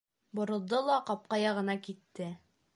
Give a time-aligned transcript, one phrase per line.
[0.39, 2.35] Боролдо ла ҡапҡа яғына китте.